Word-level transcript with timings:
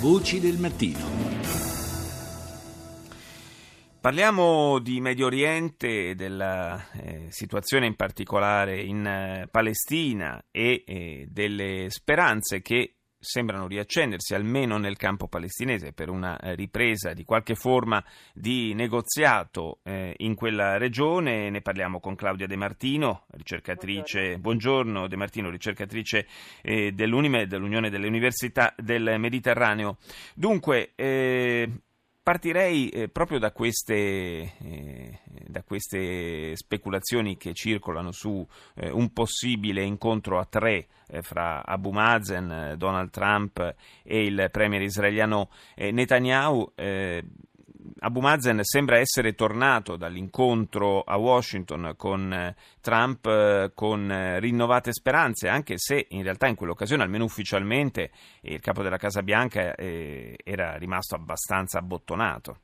Voci 0.00 0.40
del 0.40 0.56
mattino. 0.56 0.98
Parliamo 4.00 4.78
di 4.78 4.98
Medio 4.98 5.26
Oriente 5.26 6.14
della 6.14 6.90
eh, 6.92 7.26
situazione 7.28 7.84
in 7.84 7.96
particolare 7.96 8.80
in 8.80 9.04
eh, 9.06 9.48
Palestina 9.50 10.42
e 10.50 10.84
eh, 10.86 11.26
delle 11.28 11.88
speranze 11.90 12.62
che 12.62 12.99
sembrano 13.20 13.66
riaccendersi 13.66 14.34
almeno 14.34 14.78
nel 14.78 14.96
campo 14.96 15.28
palestinese 15.28 15.92
per 15.92 16.08
una 16.08 16.38
eh, 16.38 16.54
ripresa 16.54 17.12
di 17.12 17.24
qualche 17.24 17.54
forma 17.54 18.02
di 18.32 18.72
negoziato 18.74 19.80
eh, 19.82 20.14
in 20.18 20.34
quella 20.34 20.78
regione. 20.78 21.50
Ne 21.50 21.60
parliamo 21.60 22.00
con 22.00 22.16
Claudia 22.16 22.46
De 22.46 22.56
Martino, 22.56 23.26
ricercatrice, 23.32 24.38
buongiorno, 24.38 24.68
buongiorno 24.70 25.08
De 25.08 25.16
Martino, 25.16 25.50
ricercatrice 25.50 26.26
eh, 26.62 26.92
dell'UNIMED, 26.92 27.48
dell'Unione 27.48 27.90
delle 27.90 28.06
Università 28.06 28.74
del 28.76 29.16
Mediterraneo. 29.18 29.98
Dunque, 30.34 30.92
eh, 30.94 31.68
Partirei 32.22 32.90
eh, 32.90 33.08
proprio 33.08 33.38
da 33.38 33.50
queste, 33.50 33.94
eh, 33.94 35.18
da 35.46 35.62
queste, 35.62 36.54
speculazioni 36.54 37.38
che 37.38 37.54
circolano 37.54 38.12
su 38.12 38.46
eh, 38.74 38.90
un 38.90 39.10
possibile 39.14 39.82
incontro 39.82 40.38
a 40.38 40.44
tre 40.44 40.86
eh, 41.08 41.22
fra 41.22 41.64
Abu 41.64 41.90
Mazen, 41.90 42.74
Donald 42.76 43.08
Trump 43.08 43.74
e 44.02 44.24
il 44.24 44.48
premier 44.52 44.82
israeliano 44.82 45.48
eh, 45.74 45.92
Netanyahu. 45.92 46.72
Abu 48.02 48.20
Mazen 48.20 48.62
sembra 48.62 48.96
essere 48.96 49.34
tornato 49.34 49.96
dall'incontro 49.96 51.02
a 51.02 51.18
Washington 51.18 51.92
con 51.98 52.32
eh, 52.32 52.54
Trump 52.80 53.26
eh, 53.26 53.72
con 53.74 54.10
eh, 54.10 54.40
rinnovate 54.40 54.90
speranze, 54.90 55.48
anche 55.48 55.74
se 55.76 56.06
in 56.08 56.22
realtà 56.22 56.46
in 56.46 56.54
quell'occasione, 56.54 57.02
almeno 57.02 57.24
ufficialmente, 57.24 58.10
il 58.42 58.60
capo 58.60 58.82
della 58.82 58.96
Casa 58.96 59.22
Bianca 59.22 59.74
era 59.76 60.76
rimasto 60.76 61.14
abbastanza 61.14 61.78
abbottonato. 61.78 62.56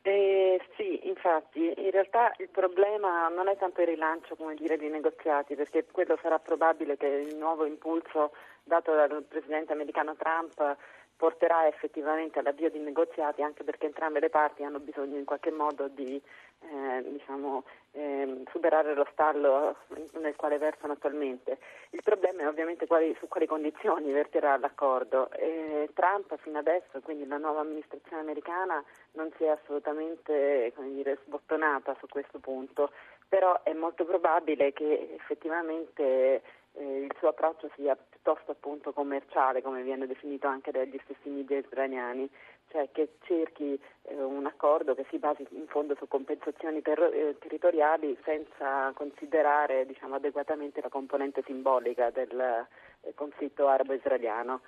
Eh, 0.00 0.58
sì, 0.76 1.06
infatti, 1.06 1.74
in 1.76 1.90
realtà 1.90 2.32
il 2.38 2.48
problema 2.48 3.28
non 3.28 3.48
è 3.48 3.56
tanto 3.58 3.82
il 3.82 3.88
rilancio 3.88 4.36
dire, 4.56 4.78
dei 4.78 4.88
negoziati, 4.88 5.54
perché 5.54 5.84
quello 5.90 6.18
sarà 6.22 6.38
probabile 6.38 6.96
che 6.96 7.06
il 7.06 7.36
nuovo 7.36 7.66
impulso 7.66 8.32
dato 8.64 8.94
dal 8.94 9.22
presidente 9.28 9.72
americano 9.72 10.16
Trump 10.16 10.76
porterà 11.16 11.66
effettivamente 11.66 12.38
all'avvio 12.38 12.70
di 12.70 12.78
negoziati 12.78 13.42
anche 13.42 13.64
perché 13.64 13.86
entrambe 13.86 14.20
le 14.20 14.28
parti 14.28 14.62
hanno 14.62 14.80
bisogno 14.80 15.16
in 15.16 15.24
qualche 15.24 15.50
modo 15.50 15.88
di 15.88 16.20
eh, 16.60 17.02
diciamo, 17.10 17.64
eh, 17.92 18.42
superare 18.50 18.94
lo 18.94 19.06
stallo 19.12 19.76
nel 20.20 20.36
quale 20.36 20.58
versano 20.58 20.94
attualmente. 20.94 21.58
Il 21.90 22.02
problema 22.02 22.42
è 22.42 22.48
ovviamente 22.48 22.86
quali, 22.86 23.14
su 23.18 23.28
quali 23.28 23.46
condizioni 23.46 24.12
verterà 24.12 24.56
l'accordo. 24.56 25.30
Eh, 25.32 25.88
Trump 25.94 26.36
fino 26.38 26.58
adesso, 26.58 27.00
quindi 27.02 27.26
la 27.26 27.38
nuova 27.38 27.60
amministrazione 27.60 28.22
americana, 28.22 28.82
non 29.12 29.30
si 29.36 29.44
è 29.44 29.48
assolutamente 29.48 30.72
dire, 30.76 31.18
sbottonata 31.24 31.96
su 31.98 32.06
questo 32.08 32.38
punto, 32.38 32.90
però 33.28 33.62
è 33.62 33.72
molto 33.72 34.04
probabile 34.04 34.72
che 34.72 35.14
effettivamente 35.14 36.42
eh, 36.76 36.98
il 37.00 37.12
suo 37.18 37.28
approccio 37.28 37.70
sia 37.74 37.96
piuttosto 37.96 38.52
appunto 38.52 38.92
commerciale, 38.92 39.62
come 39.62 39.82
viene 39.82 40.06
definito 40.06 40.46
anche 40.46 40.70
dagli 40.70 40.98
stessi 41.04 41.28
media 41.28 41.58
israeliani, 41.58 42.28
cioè 42.70 42.88
che 42.92 43.16
cerchi 43.22 43.80
eh, 44.02 44.22
un 44.22 44.46
accordo 44.46 44.94
che 44.94 45.06
si 45.10 45.18
basi 45.18 45.46
in 45.50 45.66
fondo 45.66 45.94
su 45.96 46.08
compensazioni 46.08 46.82
ter- 46.82 47.10
eh, 47.12 47.36
territoriali 47.38 48.16
senza 48.24 48.92
considerare 48.94 49.86
diciamo, 49.86 50.16
adeguatamente 50.16 50.80
la 50.80 50.88
componente 50.88 51.42
simbolica 51.46 52.10
del 52.10 52.38
eh, 52.38 53.14
conflitto 53.14 53.68
arabo-israeliano. 53.68 54.60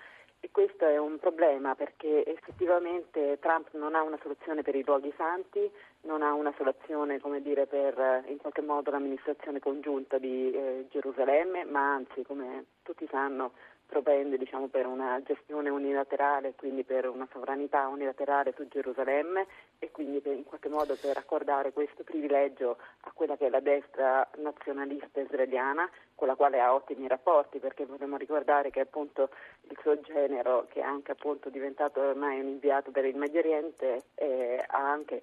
Questo 0.53 0.86
è 0.86 0.97
un 0.97 1.19
problema 1.19 1.75
perché 1.75 2.25
effettivamente 2.25 3.39
Trump 3.41 3.69
non 3.72 3.94
ha 3.94 4.03
una 4.03 4.19
soluzione 4.22 4.62
per 4.62 4.75
i 4.75 4.84
luoghi 4.84 5.12
santi, 5.17 5.70
non 6.03 6.22
ha 6.22 6.33
una 6.33 6.53
soluzione 6.56 7.20
dire, 7.42 7.67
per 7.67 7.98
eh, 7.98 8.25
in 8.28 8.39
qualche 8.39 8.62
modo 8.62 8.91
l'amministrazione 8.91 9.59
congiunta 9.59 10.19
di 10.19 10.50
eh, 10.50 10.87
Gerusalemme, 10.91 11.65
ma 11.65 11.94
anzi, 11.94 12.22
come 12.22 12.66
tutti 12.82 13.06
sanno, 13.10 13.53
propende 13.88 14.37
diciamo, 14.37 14.69
per 14.69 14.87
una 14.87 15.21
gestione 15.25 15.71
unilaterale, 15.71 16.53
quindi 16.54 16.84
per 16.84 17.09
una 17.09 17.26
sovranità 17.32 17.88
unilaterale 17.88 18.53
su 18.54 18.69
Gerusalemme 18.69 19.47
e 19.78 19.91
quindi 19.91 20.21
per, 20.21 20.34
in 20.34 20.44
qualche 20.44 20.69
modo 20.69 20.94
per 21.00 21.16
accordare 21.16 21.72
questo 21.72 22.04
privilegio 22.04 22.77
a 23.00 23.12
quella 23.15 23.37
che 23.38 23.47
è 23.47 23.48
la 23.48 23.60
destra 23.60 24.28
nazionalista 24.37 25.21
israeliana, 25.21 25.88
con 26.15 26.28
la 26.28 26.34
quale 26.34 26.60
ha 26.60 26.75
ottimi 26.75 27.09
rapporti, 27.09 27.60
perché 27.60 27.87
vogliamo 27.87 28.19
ricordare 28.19 28.71
che 28.71 28.81
appunto 28.81 29.31
il 29.62 29.78
suo 29.81 29.98
genero, 30.00 30.66
che 30.69 30.81
è 30.81 30.84
anche 30.84 31.12
appunto 31.12 31.48
diventato 31.48 32.00
ormai 32.00 32.41
un 32.41 32.48
inviato 32.48 32.91
per 32.91 33.06
il 33.06 33.16
Medio 33.16 33.41
Oriente, 33.41 34.03
eh, 34.16 34.62
ha 34.66 34.91
anche 34.91 35.22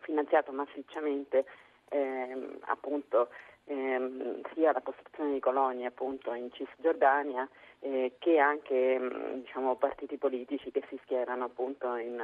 finanziato 0.00 0.50
massicciamente 0.50 1.44
ehm, 1.90 2.58
appunto 2.62 3.28
ehm, 3.66 4.09
sia 4.70 4.72
la 4.72 4.80
costruzione 4.82 5.32
di 5.32 5.40
colonie 5.40 5.86
appunto 5.86 6.32
in 6.32 6.50
Cisgiordania 6.52 7.48
eh, 7.80 8.12
che 8.18 8.38
anche 8.38 8.98
mm, 8.98 9.40
diciamo, 9.40 9.74
partiti 9.76 10.16
politici 10.16 10.70
che 10.70 10.82
si 10.88 10.98
schierano 11.02 11.44
appunto 11.44 11.96
in, 11.96 12.20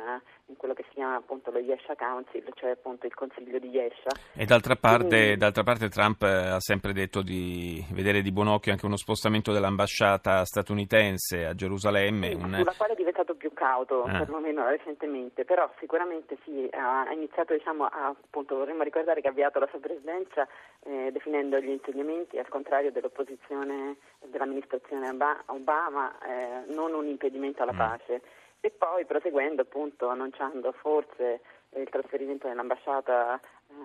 in, 0.46 0.56
quello 0.56 0.74
che 0.74 0.84
si 0.88 0.94
chiama 0.94 1.16
appunto 1.16 1.50
lo 1.50 1.58
Yesha 1.58 1.94
Council, 1.96 2.44
cioè 2.54 2.70
appunto 2.70 3.06
il 3.06 3.14
Consiglio 3.14 3.58
di 3.58 3.68
Yesha. 3.68 4.10
E 4.34 4.44
d'altra 4.44 4.76
parte, 4.76 5.08
Quindi, 5.08 5.36
d'altra 5.36 5.62
parte 5.62 5.88
Trump 5.88 6.22
ha 6.22 6.60
sempre 6.60 6.92
detto 6.92 7.22
di 7.22 7.84
vedere 7.92 8.20
di 8.20 8.32
buon 8.32 8.48
occhio 8.48 8.72
anche 8.72 8.86
uno 8.86 8.96
spostamento 8.96 9.52
dell'ambasciata 9.52 10.44
statunitense 10.44 11.46
a 11.46 11.54
Gerusalemme. 11.54 12.28
Sì, 12.28 12.34
un... 12.34 12.54
Sulla 12.54 12.74
quale 12.76 12.92
è 12.92 12.96
diventato 12.96 13.35
cauto, 13.66 14.04
ah. 14.04 14.19
perlomeno 14.19 14.69
recentemente, 14.69 15.44
però 15.44 15.69
sicuramente 15.81 16.38
sì, 16.44 16.69
ha 16.71 17.10
iniziato 17.12 17.53
diciamo, 17.53 17.84
a, 17.84 18.06
appunto, 18.09 18.54
vorremmo 18.54 18.84
ricordare 18.84 19.21
che 19.21 19.27
ha 19.27 19.31
avviato 19.31 19.59
la 19.59 19.66
sua 19.66 19.81
presidenza 19.81 20.47
eh, 20.84 21.10
definendo 21.10 21.59
gli 21.59 21.71
insegnamenti 21.71 22.38
al 22.38 22.49
contrario 22.49 22.93
dell'opposizione 22.93 23.97
dell'amministrazione 24.26 25.09
Obama 25.47 26.16
eh, 26.21 26.72
non 26.72 26.94
un 26.94 27.06
impedimento 27.06 27.62
alla 27.62 27.72
mm. 27.72 27.78
pace 27.78 28.22
e 28.60 28.71
poi 28.71 29.05
proseguendo 29.05 29.62
appunto 29.62 30.09
annunciando 30.09 30.72
forse 30.72 31.41
il 31.75 31.88
trasferimento 31.88 32.49
dell'ambasciata 32.49 33.38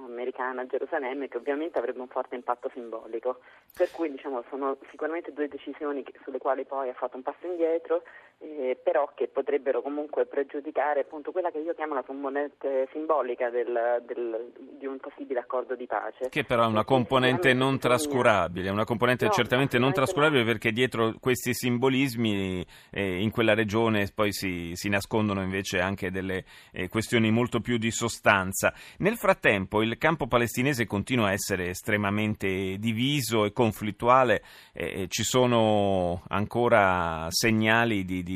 americana 0.05 0.61
a 0.61 0.65
Gerusalemme 0.65 1.27
che 1.27 1.37
ovviamente 1.37 1.77
avrebbe 1.77 1.99
un 1.99 2.07
forte 2.07 2.35
impatto 2.35 2.69
simbolico. 2.73 3.39
Per 3.75 3.89
cui 3.91 4.11
diciamo, 4.11 4.43
sono 4.49 4.77
sicuramente 4.89 5.33
due 5.33 5.47
decisioni 5.47 6.03
che, 6.03 6.13
sulle 6.23 6.37
quali 6.37 6.65
poi 6.65 6.89
ha 6.89 6.93
fatto 6.93 7.17
un 7.17 7.23
passo 7.23 7.45
indietro, 7.47 8.03
eh, 8.41 8.77
però 8.81 9.11
che 9.13 9.27
potrebbero 9.27 9.81
comunque 9.81 10.25
pregiudicare 10.25 11.01
appunto 11.01 11.31
quella 11.31 11.51
che 11.51 11.59
io 11.59 11.73
chiamo 11.75 11.93
la 11.93 12.01
componente 12.01 12.87
simbolica 12.91 13.49
del, 13.49 14.03
del, 14.05 14.51
di 14.77 14.85
un 14.87 14.97
possibile 14.97 15.39
accordo 15.39 15.75
di 15.75 15.85
pace. 15.85 16.29
Che 16.29 16.43
però 16.43 16.63
è 16.63 16.67
una 16.67 16.83
componente 16.83 17.53
non 17.53 17.77
trascurabile, 17.77 18.69
una 18.69 18.83
componente 18.83 19.25
no, 19.25 19.31
certamente 19.31 19.77
non 19.77 19.93
trascurabile 19.93 20.43
perché 20.43 20.71
dietro 20.71 21.13
questi 21.19 21.53
simbolismi 21.53 22.65
eh, 22.89 23.21
in 23.21 23.29
quella 23.29 23.53
regione 23.53 24.09
poi 24.13 24.33
si, 24.33 24.71
si, 24.73 24.89
nascondono 24.89 25.43
invece 25.43 25.79
anche 25.79 26.09
delle 26.09 26.43
eh, 26.71 26.89
questioni 26.89 27.29
molto 27.29 27.59
più 27.59 27.77
di 27.77 27.91
sostanza. 27.91 28.73
Nel 28.97 29.17
frattempo 29.17 29.83
il 29.83 29.97
campo 29.97 30.25
palestinese 30.25 30.87
continua 30.87 31.27
a 31.27 31.33
essere 31.33 31.69
estremamente 31.69 32.77
diviso 32.79 33.45
e 33.45 33.51
conflittuale, 33.51 34.41
eh, 34.73 35.05
ci 35.09 35.23
sono 35.23 36.23
ancora 36.29 37.27
segnali 37.29 38.03
di, 38.03 38.23
di 38.23 38.30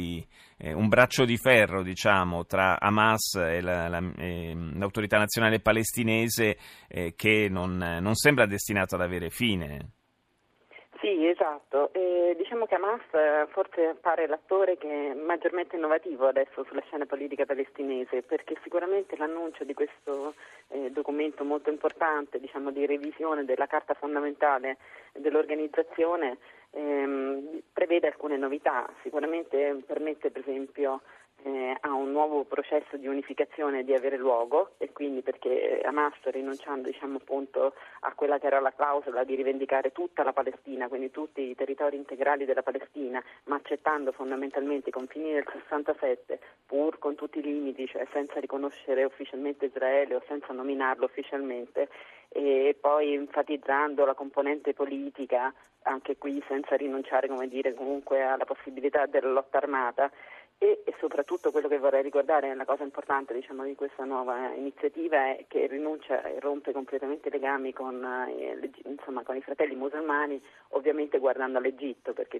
eh, 0.57 0.73
un 0.73 0.88
braccio 0.88 1.25
di 1.25 1.38
ferro 1.38 1.83
diciamo, 1.83 2.45
tra 2.45 2.79
Hamas 2.79 3.35
e, 3.35 3.61
la, 3.61 3.88
la, 3.88 4.00
eh, 4.17 4.53
l'autorità 4.73 5.17
nazionale 5.17 5.59
palestinese 5.59 6.57
eh, 6.88 7.13
che 7.16 7.47
non, 7.50 7.78
non 7.78 8.16
sembra 8.16 8.45
destinato 8.45 8.95
ad 8.95 9.01
avere 9.01 9.29
fine. 9.29 9.91
Sì, 11.05 11.27
esatto. 11.27 11.93
Eh, 11.93 12.33
diciamo 12.35 12.66
che 12.66 12.73
Hamas 12.73 12.99
eh, 13.11 13.45
forse 13.51 13.89
appare 13.89 14.25
l'attore 14.25 14.75
che 14.75 15.11
è 15.11 15.13
maggiormente 15.13 15.75
innovativo 15.75 16.25
adesso 16.25 16.63
sulla 16.63 16.81
scena 16.81 17.05
politica 17.05 17.46
palestinese, 17.46 18.23
perché 18.23 18.57
sicuramente 18.63 19.16
l'annuncio 19.16 19.63
di 19.66 19.75
questo 19.75 20.34
eh, 20.69 20.90
documento 20.90 21.43
molto 21.43 21.69
importante, 21.69 22.40
diciamo, 22.40 22.72
di 22.72 22.87
revisione 22.87 23.46
della 23.46 23.67
carta 23.67 23.93
fondamentale 23.93 24.78
dell'organizzazione 25.13 26.40
ehm, 26.72 27.61
prevede 27.72 28.07
alcune 28.07 28.37
novità. 28.37 28.90
Sicuramente 29.03 29.84
permette, 29.85 30.31
per 30.31 30.41
esempio, 30.41 31.02
eh, 31.45 31.77
a 31.79 31.93
un 31.93 32.11
nuovo 32.11 32.43
processo 32.43 32.97
di 32.97 33.05
unificazione 33.05 33.83
di 33.83 33.93
avere 33.93 34.17
luogo 34.17 34.71
e 34.79 34.91
quindi 34.91 35.21
perché 35.21 35.79
Hamas 35.85 36.15
rinunciando 36.23 36.89
diciamo, 36.89 37.19
a 37.99 38.13
quella 38.15 38.39
che 38.39 38.47
era 38.47 38.59
la 38.59 38.73
clausola 38.73 39.23
di 39.23 39.35
rivendicare 39.35 39.91
tutta 39.91 40.23
la 40.23 40.33
Palestina, 40.33 40.87
quindi 40.87 41.11
tutti 41.11 41.41
i 41.41 41.55
territori 41.55 41.97
integrali 41.97 42.45
della 42.45 42.63
Palestina, 42.63 43.23
ma 43.43 43.55
accettando 43.55 44.11
fondamentalmente 44.11 44.89
i 44.89 44.91
confini 44.91 45.33
del 45.33 45.45
67 45.51 46.39
pur 46.65 46.97
con 46.97 47.13
tutti 47.13 47.37
i 47.37 47.43
limiti, 47.43 47.85
cioè 47.85 48.07
senza 48.11 48.39
riconoscere 48.39 49.03
ufficialmente 49.03 49.65
Israele 49.65 50.15
o 50.15 50.23
senza 50.27 50.51
nominarlo 50.51 51.05
ufficialmente 51.05 51.89
e 52.29 52.75
poi 52.79 53.13
enfatizzando 53.13 54.03
la 54.03 54.15
componente 54.15 54.73
politica 54.73 55.53
anche 55.85 56.17
qui 56.17 56.43
senza 56.47 56.75
rinunciare 56.75 57.27
dire, 57.47 57.73
comunque 57.73 58.23
alla 58.23 58.45
possibilità 58.45 59.05
della 59.05 59.29
lotta 59.29 59.57
armata 59.57 60.11
e, 60.57 60.84
e, 60.85 60.96
soprattutto 60.99 61.52
quello 61.52 61.67
che 61.67 61.78
vorrei 61.78 62.02
ricordare, 62.02 62.55
la 62.55 62.66
cosa 62.66 62.84
importante 62.84 63.34
diciamo, 63.34 63.63
di 63.63 63.75
questa 63.75 64.05
nuova 64.05 64.53
iniziativa 64.53 65.17
è 65.17 65.46
che 65.47 65.67
rinuncia 65.67 66.23
e 66.23 66.40
rompe 66.40 66.72
completamente 66.72 67.28
i 67.28 67.31
legami 67.31 67.73
con, 67.73 68.03
eh, 68.03 68.72
insomma, 68.85 69.23
con 69.23 69.35
i 69.35 69.41
fratelli 69.41 69.75
musulmani, 69.75 70.41
ovviamente 70.69 71.19
guardando 71.19 71.57
all'Egitto, 71.57 72.13
perché 72.13 72.40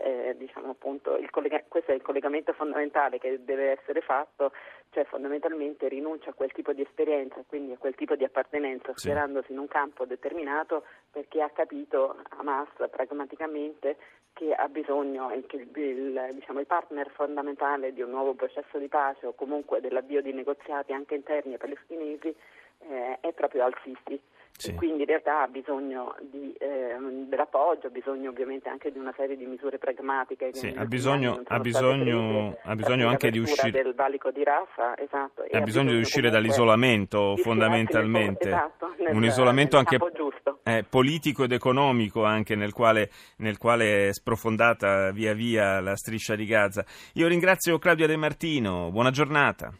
è, 0.00 0.34
diciamo, 0.36 0.70
appunto, 0.70 1.16
collega- 1.30 1.62
questo 1.68 1.92
è 1.92 1.94
il 1.94 2.02
collegamento 2.02 2.52
fondamentale 2.52 3.18
che 3.18 3.44
deve 3.44 3.70
essere 3.70 4.00
fatto, 4.00 4.52
cioè 4.94 5.04
fondamentalmente 5.04 5.88
rinuncia 5.88 6.30
a 6.30 6.34
quel 6.34 6.52
tipo 6.52 6.72
di 6.72 6.80
esperienza, 6.80 7.42
quindi 7.46 7.72
a 7.72 7.76
quel 7.76 7.96
tipo 7.96 8.14
di 8.14 8.22
appartenenza, 8.22 8.92
sì. 8.92 9.00
schierandosi 9.00 9.50
in 9.50 9.58
un 9.58 9.66
campo 9.66 10.06
determinato 10.06 10.84
perché 11.10 11.42
ha 11.42 11.50
capito 11.50 12.16
Hamas 12.38 12.68
pragmaticamente 12.90 13.96
che 14.32 14.52
ha 14.52 14.68
bisogno 14.68 15.30
e 15.30 15.44
che 15.46 15.56
il, 15.56 16.30
diciamo, 16.32 16.60
il, 16.60 16.66
partner 16.66 17.10
fondamentale 17.10 17.92
di 17.92 18.02
un 18.02 18.10
nuovo 18.10 18.34
processo 18.34 18.78
di 18.78 18.88
pace 18.88 19.26
o 19.26 19.32
comunque 19.32 19.80
dell'avvio 19.80 20.22
di 20.22 20.32
negoziati 20.32 20.92
anche 20.92 21.16
interni 21.16 21.52
ai 21.52 21.58
palestinesi 21.58 22.34
eh, 22.88 23.18
è 23.20 23.32
proprio 23.32 23.64
Al-Sisi. 23.64 24.20
Sì. 24.56 24.72
quindi 24.74 25.00
in 25.00 25.06
realtà 25.06 25.42
ha 25.42 25.48
bisogno 25.48 26.14
di, 26.30 26.52
eh, 26.58 26.96
dell'appoggio, 27.28 27.88
ha 27.88 27.90
bisogno 27.90 28.30
ovviamente 28.30 28.68
anche 28.68 28.92
di 28.92 28.98
una 28.98 29.12
serie 29.16 29.36
di 29.36 29.46
misure 29.46 29.78
pragmatiche. 29.78 30.54
Sì, 30.54 30.72
ha 30.76 30.84
bisogno, 30.84 31.42
ha 31.46 31.58
bisogno, 31.58 32.56
ha 32.62 32.74
bisogno 32.76 33.08
anche 33.08 33.30
di 33.30 33.40
uscire. 33.40 33.82
Del 33.82 33.94
valico 33.94 34.30
di 34.30 34.44
Rafah, 34.44 34.96
esatto, 34.96 35.42
ha, 35.42 35.58
ha 35.58 35.60
bisogno 35.60 35.90
di 35.90 35.98
uscire 35.98 36.30
dall'isolamento 36.30 37.36
fondamentalmente. 37.36 38.48
Esatto, 38.48 38.94
nel, 38.98 39.14
un 39.14 39.24
isolamento 39.24 39.76
anche 39.76 39.98
eh, 40.62 40.84
politico 40.88 41.44
ed 41.44 41.52
economico 41.52 42.24
anche 42.24 42.54
nel 42.54 42.72
quale, 42.72 43.10
nel 43.38 43.58
quale 43.58 44.08
è 44.08 44.12
sprofondata 44.12 45.10
via 45.10 45.34
via 45.34 45.80
la 45.80 45.96
striscia 45.96 46.36
di 46.36 46.46
Gaza. 46.46 46.84
Io 47.14 47.26
ringrazio 47.26 47.78
Claudia 47.78 48.06
De 48.06 48.16
Martino, 48.16 48.90
buona 48.92 49.10
giornata. 49.10 49.74